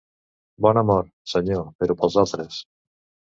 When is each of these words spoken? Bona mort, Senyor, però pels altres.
Bona 0.65 0.83
mort, 0.91 1.11
Senyor, 1.33 1.67
però 1.85 1.97
pels 2.01 2.19
altres. 2.23 2.59